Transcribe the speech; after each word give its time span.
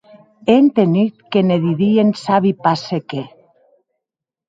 È 0.51 0.55
entenut 0.61 1.15
que 1.31 1.39
ne 1.47 1.57
didien 1.65 2.09
sabi 2.23 2.51
pas 2.63 2.79
se 2.87 2.99
qué. 3.09 3.23